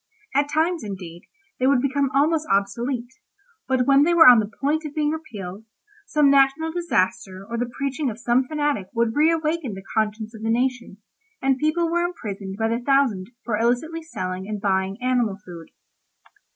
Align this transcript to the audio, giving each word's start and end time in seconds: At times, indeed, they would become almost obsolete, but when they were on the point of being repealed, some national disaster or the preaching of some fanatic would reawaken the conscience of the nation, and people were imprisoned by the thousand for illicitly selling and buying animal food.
At 0.33 0.49
times, 0.49 0.83
indeed, 0.83 1.27
they 1.59 1.67
would 1.67 1.79
become 1.79 2.09
almost 2.15 2.47
obsolete, 2.49 3.13
but 3.67 3.85
when 3.85 4.01
they 4.01 4.15
were 4.15 4.27
on 4.27 4.39
the 4.39 4.49
point 4.59 4.83
of 4.83 4.95
being 4.95 5.11
repealed, 5.11 5.63
some 6.07 6.31
national 6.31 6.71
disaster 6.71 7.45
or 7.47 7.55
the 7.55 7.69
preaching 7.77 8.09
of 8.09 8.17
some 8.17 8.47
fanatic 8.47 8.87
would 8.95 9.15
reawaken 9.15 9.75
the 9.75 9.85
conscience 9.95 10.33
of 10.33 10.41
the 10.41 10.49
nation, 10.49 10.97
and 11.39 11.59
people 11.59 11.87
were 11.87 12.01
imprisoned 12.03 12.57
by 12.57 12.67
the 12.67 12.79
thousand 12.81 13.27
for 13.43 13.59
illicitly 13.59 14.01
selling 14.01 14.47
and 14.47 14.59
buying 14.59 14.99
animal 15.03 15.37
food. 15.45 15.67